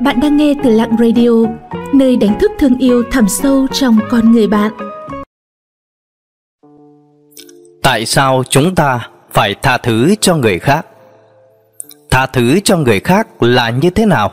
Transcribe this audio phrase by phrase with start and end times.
[0.00, 1.30] Bạn đang nghe từ Lặng Radio,
[1.94, 4.72] nơi đánh thức thương yêu thẳm sâu trong con người bạn.
[7.82, 10.86] Tại sao chúng ta phải tha thứ cho người khác?
[12.10, 14.32] Tha thứ cho người khác là như thế nào?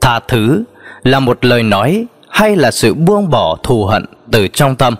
[0.00, 0.64] Tha thứ
[1.02, 4.94] là một lời nói hay là sự buông bỏ thù hận từ trong tâm?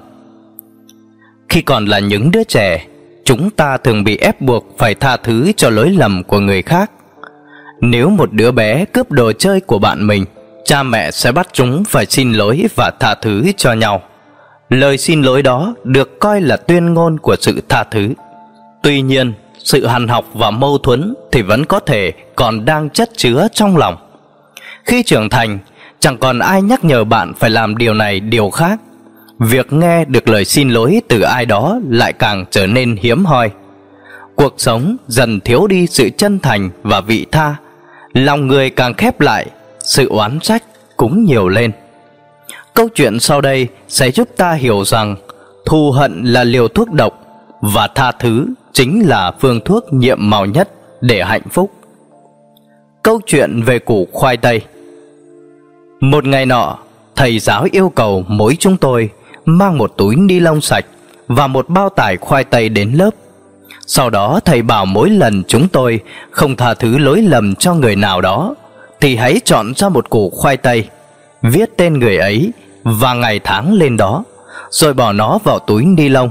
[1.49, 2.87] Khi còn là những đứa trẻ,
[3.25, 6.91] chúng ta thường bị ép buộc phải tha thứ cho lỗi lầm của người khác
[7.83, 10.25] nếu một đứa bé cướp đồ chơi của bạn mình,
[10.65, 14.03] cha mẹ sẽ bắt chúng phải xin lỗi và tha thứ cho nhau.
[14.71, 18.09] Lời xin lỗi đó được coi là tuyên ngôn của sự tha thứ.
[18.83, 23.11] Tuy nhiên, sự hằn học và mâu thuẫn thì vẫn có thể còn đang chất
[23.17, 23.97] chứa trong lòng.
[24.85, 25.59] Khi trưởng thành,
[26.01, 28.81] chẳng còn ai nhắc nhở bạn phải làm điều này điều khác.
[29.39, 33.51] Việc nghe được lời xin lỗi từ ai đó lại càng trở nên hiếm hoi.
[34.35, 37.57] Cuộc sống dần thiếu đi sự chân thành và vị tha
[38.15, 39.47] lòng người càng khép lại,
[39.81, 40.63] sự oán trách
[40.97, 41.73] cũng nhiều lên.
[42.75, 45.17] Câu chuyện sau đây sẽ giúp ta hiểu rằng
[45.67, 47.13] thù hận là liều thuốc độc
[47.61, 50.69] và tha thứ chính là phương thuốc nhiệm màu nhất
[51.01, 51.73] để hạnh phúc.
[53.03, 54.61] Câu chuyện về củ khoai tây
[56.01, 56.79] Một ngày nọ,
[57.17, 59.11] thầy giáo yêu cầu mỗi chúng tôi
[59.45, 60.85] mang một túi ni lông sạch
[61.29, 63.11] và một bao tải khoai tây đến lớp
[63.95, 67.97] sau đó thầy bảo mỗi lần chúng tôi không tha thứ lỗi lầm cho người
[67.97, 68.55] nào đó
[69.01, 70.89] thì hãy chọn ra một củ khoai tây,
[71.43, 74.25] viết tên người ấy và ngày tháng lên đó,
[74.71, 76.31] rồi bỏ nó vào túi ni lông.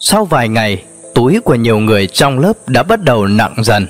[0.00, 0.82] Sau vài ngày,
[1.14, 3.86] túi của nhiều người trong lớp đã bắt đầu nặng dần.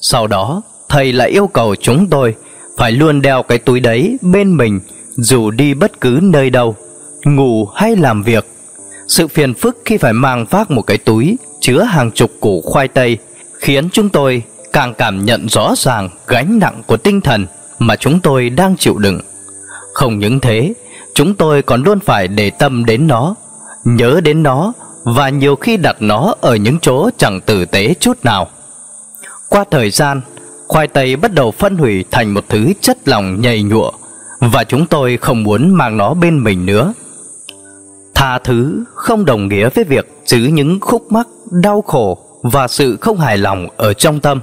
[0.00, 2.34] Sau đó, thầy lại yêu cầu chúng tôi
[2.78, 4.80] phải luôn đeo cái túi đấy bên mình
[5.16, 6.76] dù đi bất cứ nơi đâu,
[7.24, 8.46] ngủ hay làm việc.
[9.08, 12.88] Sự phiền phức khi phải mang vác một cái túi chứa hàng chục củ khoai
[12.88, 13.18] tây
[13.58, 17.46] khiến chúng tôi càng cảm nhận rõ ràng gánh nặng của tinh thần
[17.78, 19.20] mà chúng tôi đang chịu đựng.
[19.94, 20.74] Không những thế,
[21.14, 23.34] chúng tôi còn luôn phải để tâm đến nó,
[23.84, 24.72] nhớ đến nó
[25.04, 28.48] và nhiều khi đặt nó ở những chỗ chẳng tử tế chút nào.
[29.48, 30.20] Qua thời gian,
[30.68, 33.90] khoai tây bắt đầu phân hủy thành một thứ chất lỏng nhầy nhụa
[34.40, 36.92] và chúng tôi không muốn mang nó bên mình nữa.
[38.14, 42.96] Tha thứ không đồng nghĩa với việc giữ những khúc mắc, đau khổ và sự
[43.00, 44.40] không hài lòng ở trong tâm.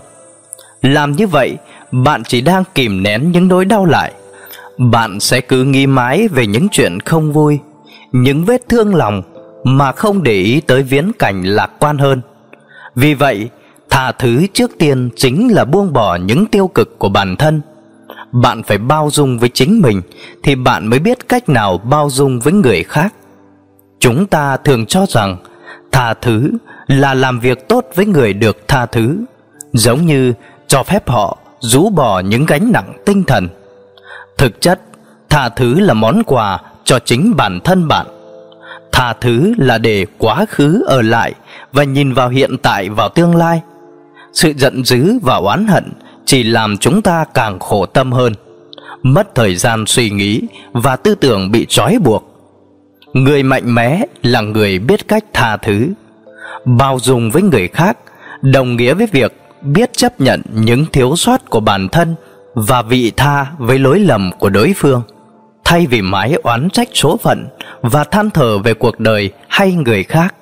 [0.82, 1.58] Làm như vậy,
[1.92, 4.14] bạn chỉ đang kìm nén những nỗi đau lại.
[4.78, 7.60] Bạn sẽ cứ nghĩ mãi về những chuyện không vui,
[8.12, 9.22] những vết thương lòng
[9.64, 12.22] mà không để ý tới viễn cảnh lạc quan hơn.
[12.96, 13.50] Vì vậy,
[13.90, 17.62] tha thứ trước tiên chính là buông bỏ những tiêu cực của bản thân.
[18.32, 20.02] Bạn phải bao dung với chính mình
[20.44, 23.14] thì bạn mới biết cách nào bao dung với người khác.
[24.00, 25.38] Chúng ta thường cho rằng
[25.92, 26.52] tha thứ
[27.00, 29.18] là làm việc tốt với người được tha thứ,
[29.74, 30.34] giống như
[30.68, 33.48] cho phép họ rũ bỏ những gánh nặng tinh thần.
[34.38, 34.80] Thực chất,
[35.30, 38.06] tha thứ là món quà cho chính bản thân bạn.
[38.92, 41.34] Tha thứ là để quá khứ ở lại
[41.72, 43.62] và nhìn vào hiện tại vào tương lai.
[44.34, 45.92] Sự giận dữ và oán hận
[46.26, 48.34] chỉ làm chúng ta càng khổ tâm hơn,
[49.04, 50.42] mất thời gian suy nghĩ
[50.72, 52.32] và tư tưởng bị trói buộc
[53.14, 55.88] người mạnh mẽ là người biết cách tha thứ
[56.66, 57.98] bao dung với người khác,
[58.42, 62.16] đồng nghĩa với việc biết chấp nhận những thiếu sót của bản thân
[62.54, 65.02] và vị tha với lỗi lầm của đối phương
[65.72, 67.48] thay vì mãi oán trách số phận
[67.82, 70.36] và than thở về cuộc đời hay người khác,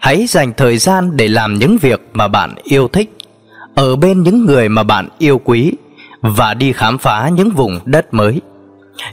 [0.00, 3.10] hãy dành thời gian để làm những việc mà bạn yêu thích,
[3.74, 5.72] ở bên những người mà bạn yêu quý
[6.20, 8.40] và đi khám phá những vùng đất mới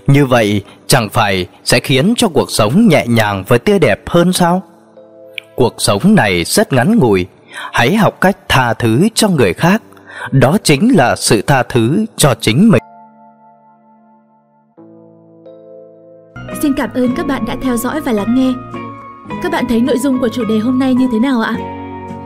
[0.08, 4.34] như vậy, chẳng phải sẽ khiến cho cuộc sống nhẹ nhàng và tươi đẹp hơn
[4.34, 4.63] sao?
[5.61, 7.27] Cuộc sống này rất ngắn ngủi,
[7.73, 9.81] hãy học cách tha thứ cho người khác,
[10.31, 12.81] đó chính là sự tha thứ cho chính mình.
[16.61, 18.53] Xin cảm ơn các bạn đã theo dõi và lắng nghe.
[19.44, 21.55] Các bạn thấy nội dung của chủ đề hôm nay như thế nào ạ?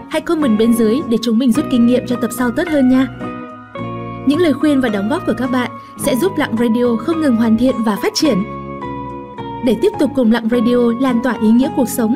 [0.10, 2.90] Hãy comment bên dưới để chúng mình rút kinh nghiệm cho tập sau tốt hơn
[2.90, 3.08] nha.
[4.26, 7.36] Những lời khuyên và đóng góp của các bạn sẽ giúp Lặng Radio không ngừng
[7.36, 8.44] hoàn thiện và phát triển.
[9.66, 12.16] Để tiếp tục cùng Lặng Radio lan tỏa ý nghĩa cuộc sống,